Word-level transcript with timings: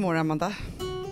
mår 0.00 0.14
Amanda? 0.14 0.52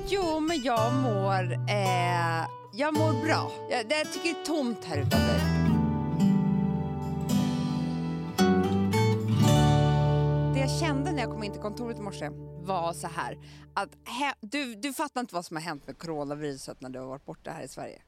Jo, 0.08 0.40
men 0.40 0.62
jag 0.62 0.94
mår, 0.94 1.52
eh, 1.52 2.46
jag 2.72 2.94
mår 2.94 3.24
bra. 3.24 3.52
Jag, 3.70 3.78
jag 3.92 4.12
tycker 4.12 4.34
det 4.34 4.40
är 4.40 4.44
tomt 4.44 4.84
här 4.84 4.96
utanför. 4.98 5.38
Det 10.54 10.60
jag 10.60 10.70
kände 10.70 11.12
när 11.12 11.22
jag 11.22 11.30
kom 11.30 11.44
in 11.44 11.52
till 11.52 11.60
kontoret 11.60 11.98
i 11.98 12.00
morse 12.00 12.28
var 12.62 12.92
så 12.92 13.06
här. 13.06 13.38
Att 13.74 13.88
he, 14.04 14.34
du, 14.40 14.74
du 14.74 14.92
fattar 14.92 15.20
inte 15.20 15.34
vad 15.34 15.44
som 15.46 15.56
har 15.56 15.62
hänt 15.62 15.86
med 15.86 15.98
coronaviruset 15.98 16.80
när 16.80 16.90
du 16.90 16.98
har 16.98 17.06
varit 17.06 17.24
borta 17.26 17.50
här 17.50 17.62
i 17.62 17.68
Sverige. 17.68 18.02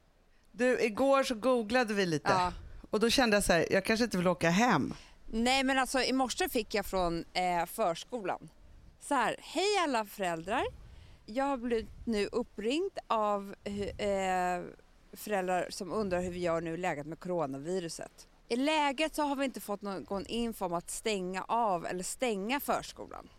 Du, 0.51 0.79
igår 0.81 1.23
så 1.23 1.35
googlade 1.35 1.93
vi 1.93 2.05
lite 2.05 2.29
Ja. 2.31 2.53
och 2.89 2.99
då 2.99 3.09
kände 3.09 3.37
jag 3.37 3.43
så 3.43 3.53
här, 3.53 3.65
jag 3.71 3.85
kanske 3.85 4.03
inte 4.03 4.17
vill 4.17 4.27
åka 4.27 4.49
hem. 4.49 4.93
Nej, 5.33 5.63
men 5.63 5.79
alltså 5.79 5.99
i 6.01 6.13
morse 6.13 6.49
fick 6.49 6.73
jag 6.73 6.85
från 6.85 7.23
eh, 7.33 7.65
förskolan. 7.65 8.49
Så 9.01 9.13
här, 9.15 9.35
hej 9.39 9.77
alla 9.83 10.05
föräldrar. 10.05 10.63
Jag 11.25 11.45
har 11.45 11.57
blivit 11.57 11.89
nu 12.05 12.25
uppringd 12.31 12.97
av 13.07 13.55
eh, 13.63 14.63
föräldrar 15.13 15.67
som 15.69 15.91
undrar 15.93 16.21
hur 16.21 16.31
vi 16.31 16.39
gör 16.39 16.61
nu 16.61 16.73
i 16.73 16.77
läget 16.77 17.05
med 17.05 17.19
coronaviruset. 17.19 18.27
I 18.47 18.55
läget 18.55 19.15
så 19.15 19.23
har 19.23 19.35
vi 19.35 19.45
inte 19.45 19.61
fått 19.61 19.81
någon 19.81 20.25
info 20.25 20.65
om 20.65 20.73
att 20.73 20.89
stänga 20.89 21.43
av 21.43 21.85
eller 21.85 22.03
stänga 22.03 22.59
förskolan. 22.59 23.29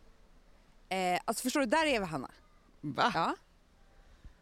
Eh, 0.89 1.21
alltså 1.25 1.43
förstår 1.43 1.61
du, 1.61 1.67
där 1.67 1.87
är 1.87 2.01
vi 2.01 2.07
Hanna. 2.07 2.31
Va? 2.81 3.11
Ja. 3.15 3.35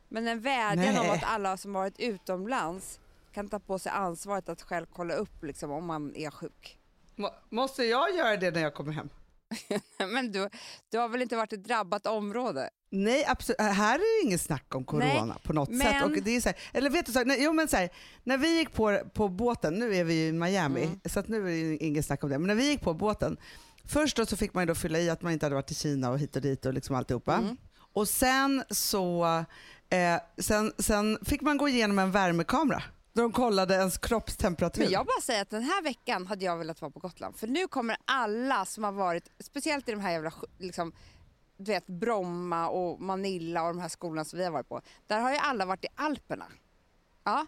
Men 0.09 0.29
en 0.29 0.41
vädjan 0.41 0.99
om 0.99 1.07
Nej. 1.07 1.11
att 1.11 1.25
alla 1.25 1.57
som 1.57 1.73
varit 1.73 2.01
utomlands 2.01 3.01
kan 3.33 3.49
ta 3.49 3.59
på 3.59 3.79
sig 3.79 3.93
ansvaret 3.93 4.49
att 4.49 4.63
själv 4.63 4.87
kolla 4.93 5.15
upp 5.15 5.43
liksom, 5.43 5.71
om 5.71 5.85
man 5.87 6.17
är 6.17 6.31
sjuk. 6.31 6.79
Må- 7.17 7.35
Måste 7.49 7.85
jag 7.85 8.17
göra 8.17 8.37
det 8.37 8.51
när 8.51 8.61
jag 8.61 8.75
kommer 8.75 8.93
hem? 8.93 9.09
Men 10.13 10.33
du, 10.33 10.49
du 10.91 10.99
har 10.99 11.09
väl 11.09 11.23
inte 11.23 11.37
varit 11.37 11.53
ett 11.53 11.65
drabbat 11.65 12.07
område? 12.07 12.71
Nej, 12.91 13.25
absolut. 13.29 13.61
Här 13.61 13.95
är 13.95 14.21
det 14.23 14.27
inget 14.27 14.41
snack 14.41 14.75
om 14.75 14.85
corona 14.85 15.25
Nej, 15.25 15.35
på 15.45 15.53
något 15.53 15.69
men- 15.69 15.81
sätt. 15.81 16.03
Och 16.05 16.11
det 16.23 16.31
är 16.37 16.41
så 16.41 16.49
här, 16.49 16.59
eller 16.73 16.91
vet 16.91 17.07
du, 17.07 17.13
så 17.13 17.19
här, 17.19 17.37
jo, 17.39 17.53
men 17.53 17.69
så 17.69 17.77
här, 17.77 17.89
när 18.25 18.39
vi 18.39 18.59
gick 18.59 18.73
på, 18.73 18.99
på 19.15 19.29
båten, 19.29 19.75
nu 19.75 19.95
är 19.97 20.05
vi 20.05 20.15
ju 20.15 20.29
i 20.29 20.33
Miami, 20.33 20.83
Mm. 20.85 21.01
så 21.05 21.23
nu 21.27 21.37
är 21.39 21.69
det 21.71 21.77
inget 21.85 22.07
snack 22.07 22.25
om 22.25 22.31
det, 22.31 22.39
men 22.39 22.47
när 22.49 22.55
vi 22.55 22.69
gick 22.71 22.81
på 22.81 22.95
båten, 22.95 23.37
först 23.85 24.17
då 24.17 24.27
så 24.27 24.37
fick 24.37 24.55
man 24.55 24.67
då 24.67 24.75
fylla 24.75 24.99
i 24.99 25.11
att 25.11 25.23
man 25.23 25.33
inte 25.33 25.47
hade 25.47 25.55
varit 25.55 25.71
i 25.71 25.75
Kina 25.75 26.11
och 26.11 26.19
hit 26.19 26.37
och 26.37 26.43
dit 26.43 26.67
och 26.67 26.75
liksom 26.75 26.97
alltihopa. 26.97 27.35
Mm. 27.35 27.57
Och 27.93 28.09
sen 28.09 28.65
så 28.71 29.25
eh, 29.91 30.21
sen, 30.39 30.73
sen 30.79 31.19
fick 31.25 31.41
man 31.41 31.57
gå 31.57 31.69
igenom 31.69 31.99
en 31.99 32.11
värmekamera. 32.11 32.83
De 33.13 33.33
kollade 33.33 33.75
ens 33.75 33.99
kroppstemperatur. 33.99 34.83
Men 34.83 34.93
jag 34.93 35.07
bara 35.07 35.21
säger 35.21 35.43
att 35.43 35.51
den 35.51 35.63
här 35.63 35.83
veckan 35.83 36.27
hade 36.27 36.45
jag 36.45 36.57
velat 36.57 36.81
vara 36.81 36.91
på 36.91 37.01
Gotland. 37.01 37.37
För 37.37 37.47
nu 37.47 37.69
kommer 37.69 37.97
alla 38.05 38.65
som 38.65 38.85
har 38.85 38.93
varit, 38.93 39.31
speciellt 39.41 39.89
i 39.89 39.93
de 39.93 40.01
här 40.01 40.11
jävla, 40.11 40.33
liksom, 40.59 40.93
du 41.57 41.73
vet 41.73 41.87
Bromma 41.87 42.69
och 42.69 43.01
Manila 43.01 43.63
och 43.63 43.69
de 43.69 43.81
här 43.81 43.89
skolorna 43.89 44.25
som 44.25 44.39
vi 44.39 44.45
har 44.45 44.53
varit 44.53 44.69
på. 44.69 44.81
Där 45.07 45.21
har 45.21 45.31
ju 45.31 45.37
alla 45.37 45.65
varit 45.65 45.85
i 45.85 45.89
Alperna. 45.95 46.47
Ja. 47.25 47.47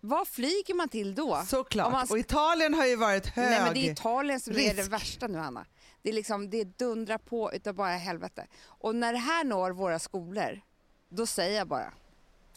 Vad 0.00 0.28
flyger 0.28 0.74
man 0.74 0.88
till 0.88 1.14
då? 1.14 1.42
Såklart. 1.46 1.92
Man 1.92 2.06
Och 2.10 2.18
Italien 2.18 2.74
har 2.74 2.86
ju 2.86 2.96
varit 2.96 3.26
hög. 3.26 3.50
Nej 3.50 3.60
men 3.60 3.74
det 3.74 3.88
är 3.88 3.92
Italien 3.92 4.40
som 4.40 4.52
är 4.52 4.56
risk. 4.56 4.76
det 4.76 4.82
värsta 4.82 5.26
nu 5.26 5.38
Hanna. 5.38 5.66
Det 6.02 6.08
är 6.08 6.14
liksom, 6.14 6.50
det 6.50 6.64
dundrar 6.64 7.18
på 7.18 7.52
utav 7.52 7.74
bara 7.74 7.90
helvete. 7.96 8.46
Och 8.64 8.94
när 8.94 9.12
det 9.12 9.18
här 9.18 9.44
når 9.44 9.70
våra 9.70 9.98
skolor, 9.98 10.60
då 11.08 11.26
säger 11.26 11.58
jag 11.58 11.68
bara 11.68 11.92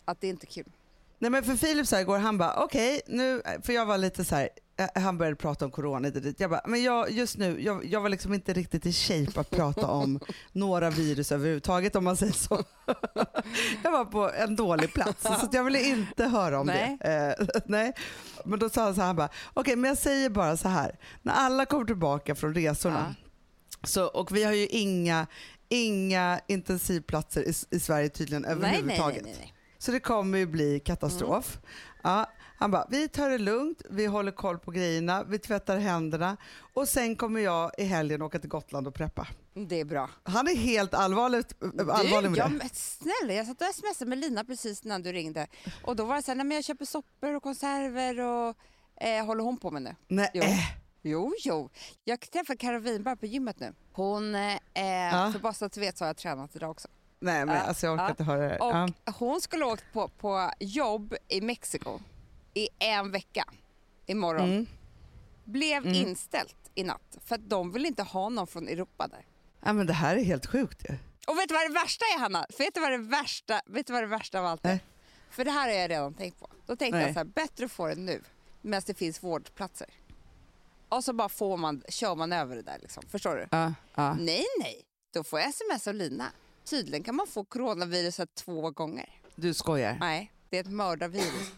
att 0.06 0.22
det 0.22 0.28
är 0.28 0.32
inte 0.32 0.46
kul. 0.46 0.72
Nej 1.22 1.30
men 1.30 1.44
för 1.44 1.56
Filip 1.56 1.88
sa 1.88 2.00
igår, 2.00 2.18
han 2.18 2.38
bara 2.38 2.64
okej 2.64 3.02
nu, 3.08 3.42
för 3.64 3.74
jag 3.74 3.86
var 3.86 3.98
lite 3.98 4.26
så 4.26 4.36
här, 4.36 4.50
eh, 4.78 5.02
han 5.02 5.18
började 5.18 5.36
prata 5.36 5.66
om 5.66 5.72
corona 5.72 6.08
hit 6.08 6.16
och 6.16 6.22
dit. 6.22 6.40
Jag 6.40 6.50
bara, 6.50 6.62
men 6.66 6.84
jag, 6.84 7.12
just 7.12 7.38
nu, 7.38 7.62
jag, 7.62 7.86
jag 7.86 8.02
var 8.02 8.10
liksom 8.10 8.34
inte 8.34 8.54
riktigt 8.54 8.86
i 8.86 8.94
shape 8.94 9.40
att 9.40 9.50
prata 9.50 9.88
om 9.88 10.20
några 10.52 10.90
virus 10.90 11.32
överhuvudtaget 11.32 11.96
om 11.96 12.04
man 12.04 12.18
säger 12.18 12.34
så. 12.34 12.64
jag 13.84 13.92
var 13.92 14.06
på 14.06 14.32
en 14.32 14.56
dålig 14.56 14.94
plats 14.94 15.24
så 15.24 15.50
jag 15.52 15.64
ville 15.64 15.82
inte 15.82 16.26
höra 16.26 16.60
om 16.60 16.68
Nej. 16.68 16.98
det. 17.02 17.36
Eh, 17.40 17.48
nej. 17.66 17.94
Men 18.46 18.60
då 18.60 18.70
sa 18.70 18.84
han 18.84 18.96
så 18.96 19.02
här, 19.02 19.08
han 19.08 19.16
bara, 19.16 19.30
okej 19.54 19.76
men 19.76 19.88
jag 19.88 19.98
säger 19.98 20.30
bara 20.30 20.58
så 20.58 20.68
här, 20.68 21.00
när 21.22 21.34
alla 21.34 21.66
kommer 21.66 21.86
tillbaka 21.86 22.36
från 22.36 22.54
resorna, 22.54 23.16
så, 23.84 24.06
och 24.06 24.36
vi 24.36 24.44
har 24.44 24.54
ju 24.54 24.68
inga, 24.68 25.28
inga 25.70 26.40
intensivplatser 26.48 27.42
i, 27.50 27.54
i 27.76 27.80
Sverige 27.80 28.10
tydligen 28.10 28.42
Nej, 28.42 28.56
nej, 28.56 28.62
nej, 28.62 28.80
överhuvudtaget. 28.80 29.24
nej, 29.24 29.36
nej. 29.40 29.54
Så 29.82 29.92
det 29.92 30.00
kommer 30.00 30.38
ju 30.38 30.46
bli 30.46 30.80
katastrof. 30.80 31.60
Ja, 32.04 32.32
han 32.58 32.72
bara, 32.72 32.88
vi 32.90 33.08
tar 33.08 33.30
det 33.30 33.38
lugnt, 33.38 33.82
vi 33.90 34.06
håller 34.06 34.32
koll 34.32 34.60
på 34.60 34.72
grejerna, 34.72 35.24
vi 35.24 35.40
tvättar 35.40 35.78
händerna 35.78 36.38
och 36.74 36.88
sen 36.88 37.16
kommer 37.16 37.42
jag 37.42 37.72
i 37.78 37.84
helgen 37.84 38.22
åka 38.22 38.40
till 38.40 38.50
Gotland 38.50 38.88
och 38.88 38.96
preppa. 38.96 39.28
Det 39.54 39.80
är 39.80 39.86
bra. 39.86 40.10
Han 40.24 40.48
är 40.48 40.56
helt 40.56 40.94
allvarligt, 40.94 41.56
allvarlig 41.92 42.30
med 42.30 42.34
du, 42.34 42.38
jag, 42.38 42.52
det. 42.52 42.76
snälla, 42.76 43.34
jag 43.34 43.48
satt 43.48 43.62
och 43.62 43.76
smsade 43.76 44.10
med 44.10 44.18
Lina 44.18 44.44
precis 44.44 44.86
innan 44.86 45.02
du 45.04 45.12
ringde. 45.12 45.48
Och 45.84 45.96
då 45.96 46.06
var 46.06 46.16
det 46.16 46.22
så 46.24 46.32
här, 46.32 46.36
nej 46.36 46.46
men 46.46 46.56
jag 46.56 46.64
köper 46.64 46.86
soppor 46.86 47.36
och 47.36 47.44
konserver 47.44 48.20
och 48.20 48.56
eh, 49.04 49.26
håller 49.26 49.44
hon 49.44 49.58
på 49.58 49.72
med 49.72 49.82
nu? 49.82 49.96
Nej, 50.08 50.30
Jo. 50.34 50.44
äh, 50.44 50.58
Jo, 51.02 51.34
jo. 51.44 51.70
Jag 52.04 52.20
träffade 52.20 52.58
Karo 52.58 52.80
Winberg 52.80 53.18
på 53.18 53.26
gymmet 53.26 53.60
nu. 53.60 53.74
Hon, 53.92 54.36
eh, 54.36 55.32
för 55.32 55.40
bara 55.40 55.54
så 55.54 55.66
att 55.66 55.74
du 55.74 55.80
vet 55.80 55.98
så 55.98 56.04
har 56.04 56.10
jag 56.10 56.18
tränat 56.18 56.56
idag 56.56 56.72
också. 56.72 56.88
Nej 57.22 57.46
men 57.46 57.56
Ja, 57.56 57.62
alltså 57.62 57.86
jag 57.86 57.94
orkar 57.94 58.04
ja. 58.04 58.10
inte 58.10 58.24
höra 58.24 58.48
det. 58.48 58.58
Och 58.60 58.70
Ja. 58.72 58.88
hon 59.12 59.42
skulle 59.42 59.66
åkt 59.66 59.84
på, 59.94 60.08
på 60.08 60.52
jobb 60.60 61.16
i 61.28 61.42
Mexiko 61.42 62.00
i 62.54 62.70
en 62.80 63.12
vecka 63.12 63.44
imorgon. 64.06 64.50
Mm. 64.52 64.68
Blev 65.44 65.86
Mm. 65.86 65.94
inställt 66.08 66.56
i 66.76 66.84
natt 66.84 67.18
för 67.26 67.36
att 67.36 67.50
de 67.50 67.72
vill 67.72 67.86
inte 67.86 68.04
ha 68.04 68.30
någon 68.30 68.48
från 68.48 68.68
Europa 68.68 69.08
där. 69.08 69.26
ja 69.64 69.74
men 69.74 69.88
det 69.88 69.94
här 69.94 70.16
är 70.16 70.24
helt 70.24 70.46
sjukt 70.46 70.86
ju. 70.90 70.96
Och 71.28 71.38
vet 71.38 71.50
du 71.50 71.56
vad 71.56 71.64
det 71.70 71.74
värsta 71.74 72.06
är 72.06 72.20
Hanna? 72.20 72.46
För 72.50 72.64
vet 72.64 72.74
du 72.74 72.82
vad 72.82 72.92
det 72.92 72.98
värsta, 72.98 73.62
vet 73.66 73.88
du 73.88 73.94
vad 73.94 74.04
det 74.04 74.08
värsta 74.08 74.40
av 74.40 74.46
allt 74.46 74.66
är? 74.66 74.70
Nej. 74.70 74.84
För 75.30 75.46
det 75.46 75.52
här 75.52 75.62
har 75.70 75.76
jag 75.76 75.90
redan 75.92 76.14
tänkt 76.14 76.40
på. 76.40 76.48
Då 76.66 76.76
tänkte 76.76 76.98
Nej. 76.98 77.06
jag 77.06 77.14
så 77.14 77.20
här, 77.20 77.26
bättre 77.26 77.66
att 77.66 77.72
få 77.72 77.88
det 77.88 77.96
nu 77.96 78.22
medan 78.62 78.82
det 78.86 78.94
finns 78.94 79.24
vårdplatser. 79.24 79.88
Och 80.90 81.04
så 81.04 81.14
bara 81.14 81.30
får 81.30 81.58
man, 81.58 81.84
kör 81.90 82.16
man 82.16 82.34
över 82.34 82.56
det 82.56 82.62
där 82.62 82.78
liksom. 82.82 83.04
Förstår 83.10 83.36
du? 83.36 83.48
Ja, 83.52 83.74
ja. 83.96 84.14
Nej, 84.14 84.46
nej. 84.60 84.82
Då 85.14 85.24
får 85.24 85.40
jag 85.40 85.50
sms 85.50 85.88
av 85.88 85.94
Lina. 85.94 86.26
Tydligen 86.66 87.04
kan 87.04 87.16
man 87.16 87.28
få 87.28 87.44
coronaviruset 87.44 88.36
två 88.36 88.72
gånger. 88.72 89.10
Du 89.36 89.54
skojar. 89.54 89.98
Nej, 90.00 90.32
det 90.50 90.58
är 90.58 90.62
ett 90.62 90.72
mördarvirus. 90.72 91.52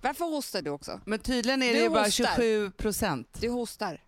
Varför 0.00 0.24
hostar 0.24 0.62
du 0.62 0.70
också? 0.70 1.00
Men 1.04 1.18
tydligen 1.18 1.62
är 1.62 1.66
Du 1.66 1.72
det 1.72 1.82
ju 1.82 1.88
bara 1.90 2.04
hostar. 2.04 2.24
27 2.36 2.70
procent. 2.70 3.28
Du 3.40 3.48
hostar. 3.48 4.00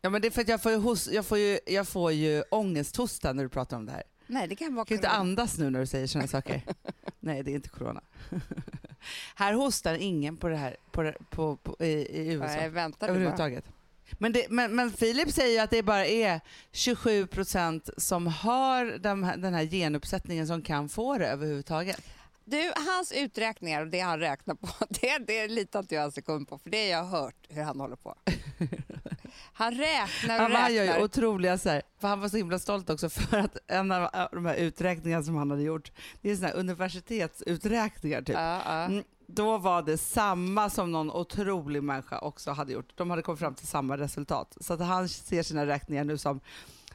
Ja 0.00 0.10
men 0.10 0.22
det 0.22 0.28
är 0.28 0.30
för 0.30 0.40
att 0.40 0.48
jag 0.48 0.62
får 0.62 0.72
ju, 0.72 0.78
hos, 0.78 1.08
jag 1.12 1.26
får 1.26 1.38
ju, 1.38 1.58
jag 1.66 1.88
får 1.88 2.12
ju 2.12 2.42
ångesthosta 2.50 3.32
när 3.32 3.42
du 3.42 3.48
pratar 3.48 3.76
om 3.76 3.86
det 3.86 3.92
här. 3.92 4.02
Nej, 4.26 4.48
det 4.48 4.56
kan 4.56 4.74
vara 4.74 4.80
Jag 4.80 4.88
kan 4.88 4.94
inte 4.94 5.08
corona. 5.08 5.20
andas 5.20 5.58
nu 5.58 5.70
när 5.70 5.80
du 5.80 5.86
säger 5.86 6.06
sådana 6.06 6.28
saker. 6.28 6.62
Nej, 7.20 7.42
det 7.42 7.50
är 7.50 7.54
inte 7.54 7.68
corona. 7.68 8.00
här 9.34 9.52
hostar 9.52 9.94
ingen 9.94 10.36
på 10.36 10.48
det 10.48 10.56
här 10.56 10.76
på, 10.90 11.12
på, 11.30 11.56
på, 11.56 11.84
i, 11.84 11.88
i 11.88 12.32
USA 12.32 12.46
Nej, 12.46 12.68
vänta 12.68 13.06
du 13.12 13.24
bara. 13.24 13.62
Men, 14.18 14.32
det, 14.32 14.46
men, 14.50 14.76
men 14.76 14.92
Filip 14.92 15.30
säger 15.32 15.52
ju 15.52 15.58
att 15.58 15.70
det 15.70 15.82
bara 15.82 16.06
är 16.06 16.40
27 16.72 17.26
procent 17.26 17.90
som 17.96 18.26
har 18.26 18.98
de 18.98 19.32
den 19.36 19.54
här 19.54 19.64
genuppsättningen 19.66 20.46
som 20.46 20.62
kan 20.62 20.88
få 20.88 21.18
det 21.18 21.26
överhuvudtaget. 21.26 22.00
Du, 22.44 22.72
hans 22.88 23.12
uträkningar 23.12 23.80
och 23.80 23.88
det 23.88 24.00
han 24.00 24.18
räknar 24.20 24.54
på, 24.54 24.68
det, 24.88 25.18
det 25.18 25.48
litar 25.48 25.80
inte 25.80 25.94
jag 25.94 26.04
en 26.04 26.12
sekund 26.12 26.48
på 26.48 26.58
för 26.58 26.70
det 26.70 26.92
har 26.92 26.98
jag 26.98 27.04
hört 27.04 27.46
hur 27.48 27.62
han 27.62 27.80
håller 27.80 27.96
på. 27.96 28.14
Han 29.54 29.74
räknar 29.74 30.34
och 30.36 30.42
Han, 30.42 30.52
han 30.52 30.74
gör 30.74 30.82
ju 30.82 30.88
räknar. 30.88 31.04
otroliga 31.04 31.58
så 31.58 31.68
här, 31.68 31.82
för 32.00 32.08
han 32.08 32.20
var 32.20 32.28
så 32.28 32.36
himla 32.36 32.58
stolt 32.58 32.90
också 32.90 33.08
för 33.10 33.38
att 33.38 33.56
en 33.66 33.92
av 33.92 34.28
de 34.32 34.46
här 34.46 34.54
uträkningarna 34.54 35.22
som 35.22 35.36
han 35.36 35.50
hade 35.50 35.62
gjort, 35.62 35.92
det 36.20 36.30
är 36.30 36.36
såna 36.36 36.48
här 36.48 36.54
universitetsuträkningar 36.56 38.22
typ. 38.22 38.34
Ja. 38.36 38.84
Mm, 38.84 39.04
då 39.34 39.58
var 39.58 39.82
det 39.82 39.98
samma 39.98 40.70
som 40.70 40.92
någon 40.92 41.10
otrolig 41.10 41.82
människa 41.82 42.18
också 42.18 42.50
hade 42.50 42.72
gjort. 42.72 42.92
De 42.94 43.10
hade 43.10 43.22
kommit 43.22 43.38
fram 43.40 43.54
till 43.54 43.66
samma 43.66 43.96
resultat. 43.96 44.56
Så 44.60 44.74
att 44.74 44.80
han 44.80 45.08
ser 45.08 45.42
sina 45.42 45.66
räkningar 45.66 46.04
nu 46.04 46.18
som, 46.18 46.40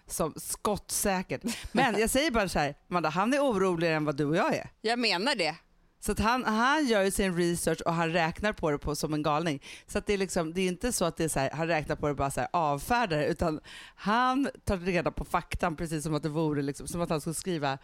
som 0.07 0.33
skottsäkert. 0.35 1.41
Men 1.71 1.99
jag 1.99 2.09
säger 2.09 2.31
bara 2.31 2.49
så 2.49 2.59
här, 2.59 2.75
Amanda, 2.89 3.09
han 3.09 3.33
är 3.33 3.39
oroligare 3.39 3.95
än 3.95 4.05
vad 4.05 4.15
du 4.15 4.25
och 4.25 4.35
jag 4.35 4.55
är. 4.55 4.69
Jag 4.81 4.99
menar 4.99 5.35
det. 5.35 5.55
Så 5.99 6.11
att 6.11 6.19
han, 6.19 6.43
han 6.43 6.85
gör 6.85 7.03
ju 7.03 7.11
sin 7.11 7.37
research 7.37 7.81
och 7.85 7.93
han 7.93 8.11
räknar 8.11 8.53
på 8.53 8.71
det 8.71 8.77
på, 8.77 8.95
som 8.95 9.13
en 9.13 9.23
galning. 9.23 9.63
Så 9.87 9.97
att 9.97 10.05
det, 10.05 10.13
är 10.13 10.17
liksom, 10.17 10.53
det 10.53 10.61
är 10.61 10.67
inte 10.67 10.91
så 10.91 11.05
att 11.05 11.17
det 11.17 11.23
är 11.23 11.29
så 11.29 11.39
här, 11.39 11.51
han 11.51 11.67
räknar 11.67 11.95
på 11.95 12.07
det 12.07 12.11
och 12.11 12.17
bara 12.17 12.31
så 12.31 12.39
här, 12.39 12.49
avfärdar 12.53 13.17
det, 13.17 13.25
utan 13.25 13.59
han 13.95 14.49
tar 14.65 14.77
reda 14.77 15.11
på 15.11 15.25
faktan 15.25 15.75
precis 15.75 16.03
som 16.03 16.15
att 16.15 16.23
det 16.23 16.29
vore 16.29 16.61
liksom, 16.61 16.87
som 16.87 17.01
att 17.01 17.09
han 17.09 17.21
skulle 17.21 17.33
skriva 17.33 17.77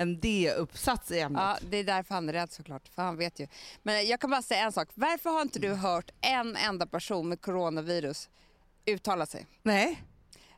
en 0.00 0.20
D-uppsats 0.20 1.10
i 1.10 1.20
ämnet. 1.20 1.42
Ja, 1.42 1.58
det 1.70 1.76
är 1.76 1.84
därför 1.84 2.14
han 2.14 2.28
är 2.28 2.32
rädd 2.32 2.52
såklart, 2.52 2.88
för 2.94 3.02
han 3.02 3.16
vet 3.16 3.38
ju. 3.38 3.46
Men 3.82 4.06
jag 4.06 4.20
kan 4.20 4.30
bara 4.30 4.42
säga 4.42 4.60
en 4.64 4.72
sak. 4.72 4.88
Varför 4.94 5.30
har 5.30 5.42
inte 5.42 5.58
du 5.58 5.74
hört 5.74 6.10
en 6.20 6.56
enda 6.56 6.86
person 6.86 7.28
med 7.28 7.40
coronavirus 7.40 8.28
uttala 8.84 9.26
sig? 9.26 9.46
Nej, 9.62 10.02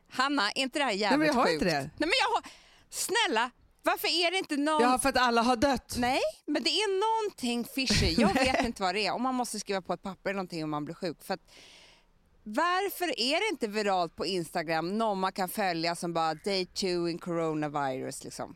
Hanna, 0.09 0.51
är 0.51 0.61
inte 0.61 0.79
det 0.79 0.85
här 0.85 0.91
jävligt 0.91 1.09
Nej, 1.09 1.17
men 1.17 1.27
jag 1.27 1.33
har 1.33 1.45
sjukt? 1.45 1.53
inte 1.53 1.65
det. 1.65 1.79
Nej, 1.81 1.91
men 1.97 2.11
jag 2.21 2.35
har... 2.35 2.43
Snälla, 2.89 3.51
varför 3.83 4.07
är 4.07 4.31
det 4.31 4.37
inte 4.37 4.57
någon... 4.57 4.81
ja, 4.81 4.99
för 4.99 5.09
att 5.09 5.17
alla 5.17 5.41
har 5.41 5.55
dött. 5.55 5.95
Nej, 5.97 6.21
men 6.45 6.63
det 6.63 6.69
är 6.69 7.21
någonting 7.23 7.65
fishy. 7.65 8.15
Jag 8.21 8.33
vet 8.33 8.65
inte 8.65 8.81
vad 8.81 8.95
det 8.95 9.07
är. 9.07 9.13
Om 9.13 9.23
man 9.23 9.35
måste 9.35 9.59
skriva 9.59 9.81
på 9.81 9.93
ett 9.93 10.01
papper 10.01 10.29
eller 10.29 10.37
någonting 10.37 10.63
om 10.63 10.69
man 10.69 10.85
blir 10.85 10.95
sjuk. 10.95 11.23
För 11.23 11.33
att, 11.33 11.51
varför 12.43 13.19
är 13.19 13.39
det 13.39 13.49
inte 13.51 13.67
viralt 13.67 14.15
på 14.15 14.25
Instagram 14.25 14.97
någon 14.97 15.19
man 15.19 15.31
kan 15.31 15.49
följa 15.49 15.95
som 15.95 16.13
bara 16.13 16.33
day 16.33 16.65
two 16.65 17.09
in 17.09 17.17
coronavirus 17.17 18.23
liksom? 18.23 18.55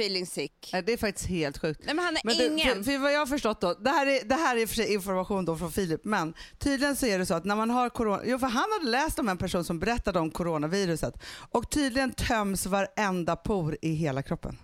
Feeling 0.00 0.26
sick. 0.26 0.70
Nej, 0.72 0.82
Det 0.82 0.92
är 0.92 0.96
faktiskt 0.96 1.28
helt 1.28 1.58
sjukt. 1.58 1.80
Nej 1.84 1.94
men 1.94 2.04
han 2.04 2.16
är 2.16 2.20
Men 2.24 2.36
du, 2.36 2.46
ingen. 2.46 2.84
för, 2.84 2.92
för 2.92 2.98
vad 2.98 3.12
jag 3.12 3.18
har 3.18 3.26
förstått 3.26 3.60
då, 3.60 3.74
det 3.74 3.90
här 3.90 4.06
är, 4.06 4.24
det 4.24 4.34
här 4.34 4.56
är 4.56 4.66
för 4.66 4.74
sig 4.74 4.92
information 4.94 5.44
då 5.44 5.56
från 5.56 5.72
Filip, 5.72 6.04
men 6.04 6.34
tydligen 6.58 6.96
så 6.96 7.06
är 7.06 7.18
det 7.18 7.26
så 7.26 7.34
att 7.34 7.44
när 7.44 7.56
man 7.56 7.70
har 7.70 7.88
corona, 7.88 8.22
jo 8.24 8.38
för 8.38 8.46
han 8.46 8.66
hade 8.80 8.90
läst 8.90 9.18
om 9.18 9.28
en 9.28 9.38
person 9.38 9.64
som 9.64 9.78
berättade 9.78 10.18
om 10.18 10.30
coronaviruset 10.30 11.14
och 11.50 11.70
tydligen 11.70 12.12
töms 12.12 12.66
varenda 12.66 13.36
por 13.36 13.76
i 13.82 13.92
hela 13.94 14.22
kroppen. 14.22 14.58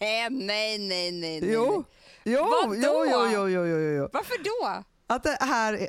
nej, 0.00 0.28
nej, 0.30 0.78
nej, 0.78 1.12
nej. 1.12 1.40
Jo, 1.52 1.84
jo, 2.24 2.38
Vadå? 2.40 2.74
jo, 2.74 3.04
jo, 3.10 3.28
jo, 3.32 3.48
jo, 3.48 3.66
jo, 3.66 3.78
jo. 3.78 4.08
Varför 4.12 4.44
då? 4.44 4.84
Att 5.06 5.22
det 5.22 5.38
här 5.40 5.72
är... 5.74 5.88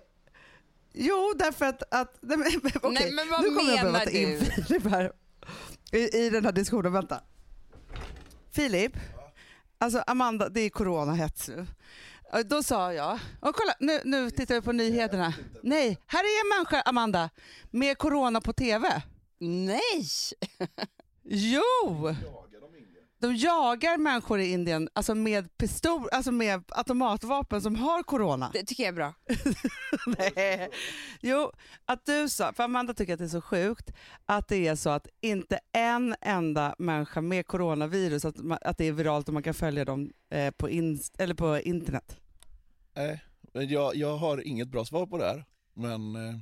Jo, 0.94 1.34
därför 1.40 1.66
att... 1.66 1.84
att 1.94 2.18
nej, 2.22 2.38
men, 2.38 2.48
okej, 2.76 2.92
Nej, 2.92 3.12
men 3.12 3.30
vad 3.30 3.42
nu 3.42 3.48
kommer 3.48 3.62
jag 3.62 3.82
behöva 3.82 3.92
menar 3.92 4.06
ta 4.06 4.12
in 4.12 4.40
du? 4.40 4.64
Filip 4.64 4.86
här 4.86 5.12
i, 5.92 6.18
i 6.26 6.30
den 6.30 6.46
här 6.46 6.52
diskussionen. 6.52 6.94
Vänta. 6.94 7.22
Filip, 8.54 8.94
alltså 9.78 10.04
Amanda, 10.08 10.50
det 10.50 10.62
är 10.62 10.70
coronahets 10.70 11.48
nu. 11.48 11.68
Då 12.46 12.64
sa 12.64 12.94
jag, 12.94 13.20
och 13.40 13.56
kolla 13.56 13.74
nu, 13.80 14.02
nu 14.06 14.32
tittar 14.32 14.56
vi 14.56 14.62
på 14.62 14.72
nyheterna. 14.72 15.34
Nej, 15.64 15.98
här 16.08 16.20
är 16.20 16.42
en 16.44 16.58
människa, 16.58 16.82
Amanda, 16.82 17.30
med 17.72 17.98
corona 17.98 18.42
på 18.42 18.54
TV. 18.54 19.02
Nej! 19.40 20.08
Jo! 21.24 22.16
De 23.24 23.36
jagar 23.36 23.98
människor 23.98 24.40
i 24.40 24.52
Indien 24.52 24.90
alltså 24.94 25.16
med, 25.16 25.58
pistol, 25.58 26.10
alltså 26.12 26.32
med 26.32 26.64
automatvapen 26.68 27.62
som 27.62 27.76
har 27.76 28.04
corona. 28.04 28.50
Det 28.54 28.64
tycker 28.64 28.84
jag 28.84 28.88
är 28.92 28.96
bra. 28.96 29.14
Nej. 30.36 30.70
Jo, 31.22 31.52
att 31.86 32.06
du 32.06 32.30
sa, 32.30 32.54
för 32.54 32.64
Amanda 32.64 32.94
tycker 32.94 33.14
att 33.14 33.20
det 33.20 33.26
är 33.26 33.30
så 33.30 33.42
sjukt 33.42 33.92
att 34.26 34.48
det 34.48 34.68
är 34.68 34.76
så 34.76 34.90
att 34.90 35.08
inte 35.22 35.60
en 35.72 36.16
enda 36.22 36.76
människa 36.78 37.22
med 37.22 37.48
coronavirus, 37.48 38.26
att, 38.26 38.36
ma- 38.36 38.58
att 38.62 38.78
det 38.78 38.86
är 38.88 38.92
viralt 38.92 39.28
och 39.28 39.34
man 39.34 39.44
kan 39.44 39.54
följa 39.54 39.86
dem 39.86 40.12
eh, 40.30 40.52
på, 40.52 40.70
inst, 40.70 41.20
eller 41.20 41.36
på 41.36 41.60
internet. 41.60 42.18
Nej, 42.96 43.24
men 43.54 43.68
jag, 43.68 43.96
jag 43.96 44.18
har 44.18 44.48
inget 44.48 44.68
bra 44.68 44.86
svar 44.86 45.06
på 45.06 45.18
det 45.18 45.26
här. 45.26 45.46
Men 45.74 46.16
eh, 46.16 46.36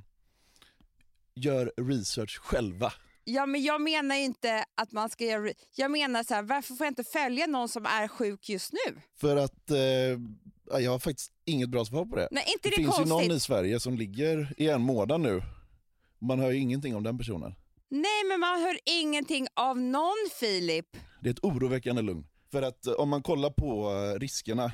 gör 1.35 1.71
research 1.77 2.39
själva. 2.39 2.93
Ja, 3.23 3.45
men 3.45 3.63
jag 3.63 3.81
menar 3.81 4.15
ju 4.15 4.21
inte 4.23 4.65
att 4.75 4.91
man 4.91 5.09
ska 5.09 5.23
göra... 5.25 5.51
Jag 5.75 5.91
menar 5.91 6.23
så 6.23 6.33
här, 6.33 6.43
varför 6.43 6.73
får 6.75 6.85
jag 6.85 6.91
inte 6.91 7.03
följa 7.03 7.47
någon 7.47 7.69
som 7.69 7.85
är 7.85 8.07
sjuk 8.07 8.49
just 8.49 8.73
nu? 8.73 9.01
För 9.19 9.37
att 9.37 9.71
eh, 9.71 9.77
ja, 10.71 10.79
jag 10.79 10.91
har 10.91 10.99
faktiskt 10.99 11.31
inget 11.45 11.69
bra 11.69 11.85
svar 11.85 12.05
på 12.05 12.15
det. 12.15 12.27
Nej, 12.31 12.43
inte 12.47 12.69
Det 12.69 12.69
det, 12.69 12.75
finns 12.75 12.87
ju 12.87 12.91
konstigt? 13.03 13.09
någon 13.27 13.37
i 13.37 13.39
Sverige 13.39 13.79
som 13.79 13.95
ligger 13.97 14.53
i 14.57 14.69
en 14.69 14.81
månad 14.81 15.21
nu. 15.21 15.41
Man 16.19 16.39
hör 16.39 16.51
ju 16.51 16.57
ingenting 16.59 16.95
om 16.95 17.03
den 17.03 17.17
personen. 17.17 17.55
Nej, 17.89 18.23
men 18.29 18.39
man 18.39 18.59
hör 18.61 18.77
ingenting 18.85 19.47
av 19.53 19.77
någon 19.79 20.29
Filip. 20.39 20.97
Det 21.21 21.29
är 21.29 21.33
ett 21.33 21.43
oroväckande 21.43 22.01
lugn. 22.01 22.27
För 22.51 22.61
att 22.61 22.85
eh, 22.87 22.93
om 22.93 23.09
man 23.09 23.23
kollar 23.23 23.49
på 23.49 23.91
eh, 23.91 24.19
riskerna 24.19 24.71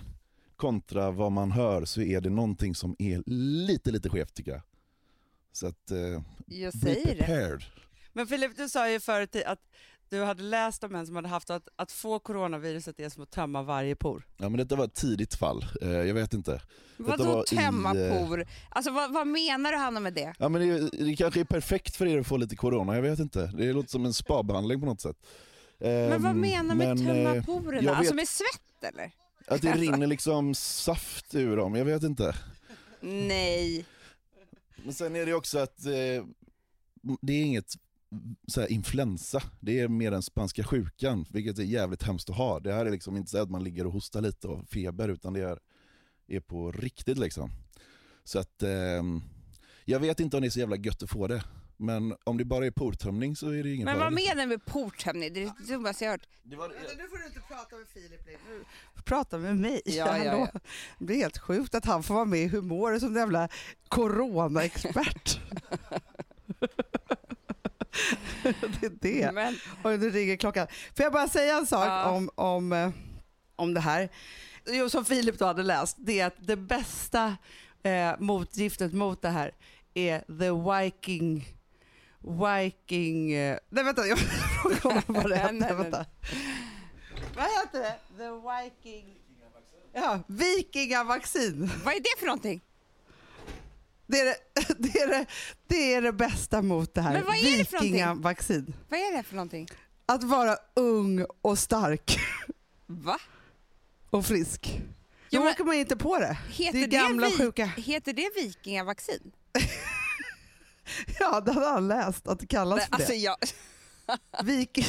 kontra 0.56 1.12
vad 1.12 1.32
man 1.32 1.52
hör 1.52 1.86
så 1.86 2.02
är 2.02 2.22
det 2.22 2.30
någonting 2.30 2.76
som 2.76 2.96
är 3.00 3.24
lite, 3.68 3.92
lite 3.92 4.10
skevt 4.10 4.34
tycker 4.34 4.52
jag. 4.52 4.62
Så 5.52 5.68
att, 5.68 5.92
eh, 5.92 5.98
Jag 6.48 6.74
be 6.74 6.80
säger 6.80 7.16
det. 7.16 7.60
Men 8.18 8.28
Filip, 8.28 8.58
du 8.58 8.70
sa 8.70 8.90
ju 8.90 9.00
förut 9.00 9.36
att 9.46 9.60
du 10.10 10.24
hade 10.24 10.44
läst 10.44 10.84
om 10.84 10.96
en 10.96 11.06
som 11.08 11.16
hade 11.16 11.28
haft 11.28 11.50
att, 11.50 11.68
att 11.76 11.92
få 11.92 12.20
coronaviruset 12.20 13.00
är 13.00 13.10
som 13.10 13.24
att 13.24 13.32
tömma 13.32 13.64
varje 13.64 13.96
por. 13.96 14.28
Ja 14.38 14.50
men 14.50 14.58
detta 14.58 14.76
var 14.76 14.86
ett 14.86 14.94
tidigt 14.94 15.36
fall, 15.36 15.66
eh, 15.82 15.90
jag 15.90 16.14
vet 16.14 16.34
inte. 16.34 16.62
Vadå 16.98 17.24
var 17.24 17.44
i, 17.54 17.56
tömma 17.56 17.96
eh, 17.96 18.28
por? 18.28 18.46
Alltså 18.70 18.92
vad, 18.92 19.14
vad 19.14 19.28
menar 19.28 19.72
du 19.72 19.78
Hanna 19.78 20.00
med 20.00 20.14
det? 20.14 20.34
Ja 20.40 20.50
men 20.50 20.62
det, 20.62 20.90
det 21.06 21.16
kanske 21.16 21.40
är 21.40 21.44
perfekt 21.44 21.96
för 21.96 22.06
er 22.06 22.20
att 22.20 22.28
få 22.28 22.38
lite 22.38 22.56
corona, 22.56 22.96
jag 22.96 23.02
vet 23.02 23.20
inte. 23.20 23.52
Det 23.58 23.74
låter 23.74 23.90
som 23.90 24.06
en 24.06 24.14
spabehandling 24.14 24.80
på 24.80 24.86
något 24.86 25.02
sätt. 25.02 25.18
Men 25.80 26.22
vad 26.22 26.32
Ehm, 26.32 26.42
menar 26.42 26.76
du 26.76 26.86
med 26.86 26.98
tömma 26.98 27.36
eh, 27.36 27.46
porerna? 27.46 27.92
Alltså 27.92 28.14
vet- 28.14 28.16
med 28.16 28.28
svett 28.28 28.94
eller? 28.94 29.12
Att 29.48 29.62
det 29.62 29.74
rinner 29.74 30.08
liksom 30.08 30.56
saft 30.56 31.36
ur 31.36 31.58
dem, 31.58 31.76
jag 31.76 31.86
vet 31.86 32.04
inte. 32.04 32.36
Nej. 33.02 33.86
Men 34.84 34.94
sen 34.94 35.16
är 35.16 35.26
det 35.26 35.34
också 35.34 35.60
att 35.60 35.84
det 37.22 37.34
är 37.34 37.44
inget 37.44 37.74
så 38.48 38.62
här, 38.62 38.72
influensa, 38.72 39.44
det 39.60 39.80
är 39.80 39.88
mer 39.88 40.12
än 40.12 40.22
spanska 40.22 40.64
sjukan, 40.64 41.26
vilket 41.30 41.60
är 41.60 41.64
jävligt 41.64 42.04
hemskt 42.04 42.30
att 42.30 42.36
ha. 42.36 42.60
Det 42.60 42.74
här 42.74 42.86
är 42.86 42.92
liksom 42.92 43.18
inte 43.18 43.32
så 43.32 43.38
att 43.38 43.50
man 43.50 43.64
ligger 43.64 43.86
och 43.86 43.94
hostar 43.94 44.22
lite 44.22 44.48
och 44.48 44.70
feber, 44.70 45.10
utan 45.10 45.34
det 45.34 45.42
är, 45.42 45.60
är 46.28 46.40
på 46.40 46.72
riktigt 46.72 47.18
liksom. 47.18 47.52
Så 48.24 48.40
att 48.40 48.64
ehm, 48.64 49.22
jag 49.86 50.00
vet 50.00 50.20
inte 50.20 50.38
om 50.38 50.42
det 50.42 50.48
är 50.48 50.50
så 50.50 50.60
jävla 50.60 50.76
gött 50.76 51.04
att 51.04 51.10
få 51.10 51.28
det. 51.28 51.44
Men 51.78 52.16
om 52.24 52.38
det 52.38 52.46
bara 52.46 52.66
är 52.66 52.72
portömning 52.72 53.36
så 53.36 53.50
är 53.50 53.64
det 53.64 53.74
ingen 53.74 53.86
Men 53.86 54.00
vad 54.00 54.14
menar 54.14 54.42
du 54.42 54.48
med 54.48 54.66
portömning? 54.66 55.34
Det 55.34 55.44
är 55.44 55.52
det 55.60 55.74
dummaste 55.74 56.04
jag 56.04 56.12
hört. 56.12 56.28
Det 56.44 56.56
var, 56.56 56.68
Nu 56.68 57.08
får 57.10 57.18
du 57.18 57.26
inte 57.26 57.40
prata 57.40 57.76
med 57.76 57.88
Filip 57.88 58.22
nu. 58.26 58.64
Prata 59.06 59.38
med 59.38 59.58
mig. 59.58 59.82
Ja, 59.86 60.18
ja, 60.18 60.24
ja. 60.24 60.60
Det 61.00 61.06
blir 61.06 61.16
helt 61.16 61.38
sjukt 61.38 61.76
att 61.76 61.86
han 61.86 62.04
får 62.04 62.14
vara 62.14 62.26
med 62.26 62.40
i 62.40 62.48
Humor 62.48 63.00
som 63.00 63.10
en 63.10 63.16
jävla 63.16 63.50
coronaexpert. 63.88 65.40
det 68.80 68.86
är 68.86 68.92
det. 69.02 69.32
Men, 69.34 69.58
Oj, 69.84 69.98
nu 69.98 70.10
ringer 70.10 70.36
klockan. 70.36 70.68
Får 70.96 71.04
jag 71.04 71.14
bara 71.14 71.28
säga 71.28 71.58
en 71.58 71.68
sak 71.68 71.88
Ja. 71.88 72.10
om, 72.10 72.30
om, 72.36 72.74
eh, 72.74 72.90
om 73.56 73.74
det 73.74 73.80
här? 73.80 74.10
Jo, 74.70 74.90
som 74.90 75.06
Filip 75.06 75.40
då 75.40 75.46
hade 75.46 75.64
läst, 75.64 75.96
det 76.00 76.20
är 76.20 76.26
att 76.28 76.36
det 76.48 76.56
bästa 76.56 77.38
eh, 77.84 78.14
motgiftet 78.20 78.94
mot 78.94 79.22
det 79.22 79.30
här 79.30 79.52
är 79.94 80.20
the 80.20 80.82
Viking... 80.86 81.48
Viking... 82.20 83.32
Eh, 83.34 83.58
nej 83.70 83.84
vänta, 83.84 84.08
jag 84.08 84.18
kommer 84.82 85.04
vad 85.08 85.30
det 85.30 85.74
vänta. 85.76 86.06
Vad 87.36 87.46
heter 87.46 87.80
det? 87.80 87.96
The 88.18 88.30
Viking... 88.30 89.14
Ja, 89.94 90.20
vikingavaccin. 90.28 91.72
vad 91.86 91.94
är 91.94 92.00
det 92.00 92.20
för 92.20 92.26
någonting? 92.26 92.62
Det 94.08 94.20
är 94.20 94.26
det, 94.26 94.36
det, 94.78 95.00
är 95.00 95.08
det, 95.08 95.26
det 95.68 95.94
är 95.94 96.02
det 96.02 96.12
bästa 96.14 96.62
mot 96.62 96.94
det 96.94 97.02
här. 97.02 97.14
Men 97.14 97.24
det? 97.26 97.72
Vikingavaccin. 97.82 98.74
Vad 98.90 99.00
är 99.00 99.18
det 99.18 99.24
för 99.24 99.36
någonting? 99.36 99.68
Att 100.06 100.24
vara 100.24 100.58
ung 100.76 101.26
och 101.42 101.60
stark 101.60 102.20
Va? 102.86 103.20
och 104.10 104.26
frisk. 104.26 104.80
Ja, 105.30 105.40
Då 105.40 105.44
men- 105.46 105.54
åker 105.54 105.64
man 105.64 105.76
inte 105.76 105.96
på 105.98 106.20
det. 106.20 106.38
Heter 106.50 106.80
Det 106.80 106.84
är 106.84 106.88
gamla 106.88 107.28
vi- 107.28 107.38
sjuka. 107.38 107.66
Heter 107.66 108.14
det 108.14 108.30
vikingavaccin? 108.36 109.32
Ja, 111.20 111.42
det 111.42 111.52
hade 111.52 111.66
han 111.68 111.88
läst 111.88 112.28
att 112.28 112.40
det 112.40 112.48
kallas 112.48 112.78
Nej, 112.80 112.88
för 112.88 112.96
alltså 112.96 113.12
det. 113.12 113.18
jag, 113.18 113.38
Viking... 114.44 114.86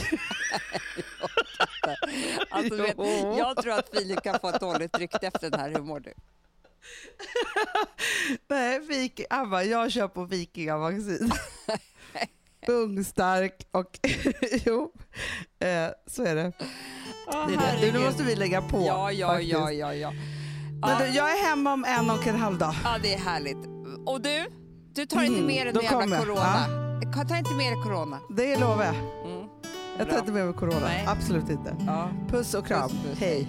alltså, 2.51 2.75
vet, 2.83 2.97
jag 3.39 3.57
tror 3.63 3.73
att 3.79 3.89
Filip 3.97 4.23
kan 4.23 4.41
få 4.41 4.49
ett 4.49 4.61
dåligt 4.61 4.99
rykte 4.99 5.27
efter 5.27 5.51
den 5.51 5.61
här 5.61 5.71
humorn. 5.71 6.05
Nej. 8.49 9.11
Han 9.31 9.51
bara, 9.51 9.65
jag 9.65 9.93
kör 9.93 10.09
på 10.09 10.25
vikingavaccin. 10.25 11.33
ung, 12.69 13.05
stark 13.05 13.69
och... 13.71 13.99
jo, 14.67 14.93
eh, 15.59 15.89
så 16.07 16.25
är 16.25 16.35
det. 16.35 16.53
Åh, 17.27 17.47
det, 17.49 17.55
är 17.55 17.81
det. 17.81 17.93
Nu 17.93 18.05
måste 18.05 18.23
vi 18.23 18.37
lägga 18.37 18.63
på. 18.63 18.85
Ja, 18.87 19.13
ja, 19.13 19.29
faktiskt. 19.29 19.53
ja, 19.53 19.73
ja, 19.73 19.95
ja. 19.95 20.13
Men 20.81 20.91
Ja. 20.91 20.99
du, 20.99 21.07
jag 21.07 21.33
är 21.33 21.49
hemma 21.49 21.73
om 21.73 21.85
en 21.85 22.11
och 22.11 22.27
en 22.27 22.37
halv 22.37 22.59
dag. 22.59 22.75
Ja, 22.85 22.97
det 23.03 23.15
är 23.15 23.19
härligt. 23.19 23.59
Och 24.07 24.21
du, 24.21 24.47
du 24.93 25.07
tar 25.07 25.23
inte 25.23 25.35
Mm, 25.35 25.47
med 25.47 25.67
dig 25.67 25.73
någon 25.75 25.83
jävla 25.83 26.01
kommer 26.01 26.19
corona. 26.19 27.25
Ta 27.29 27.39
inte 27.39 27.55
med 27.55 27.73
dig 27.73 27.83
corona. 27.83 28.21
Det 28.31 28.57
lovar 28.57 28.85
jag. 28.85 28.95
Mm. 28.95 29.49
Jag 29.99 30.11
tar 30.11 30.19
inte 30.19 30.33
med 30.33 30.45
mig 30.47 30.55
corona. 30.55 30.81
Nej. 30.85 31.05
Absolut 31.09 31.51
inte. 31.51 31.77
Ja. 31.87 32.11
Puss 32.29 32.55
och 32.55 32.67
kram. 32.67 32.89
Puss, 32.89 33.03
puss. 33.03 33.19
Hej. 33.19 33.49